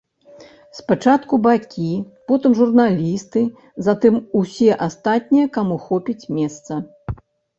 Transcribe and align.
Спачатку 0.77 1.33
бакі, 1.47 1.89
потым 2.31 2.55
журналісты, 2.61 3.43
затым 3.89 4.15
усе 4.41 4.71
астатнія, 4.87 5.51
каму 5.59 5.77
хопіць 5.87 6.29
месца. 6.39 6.73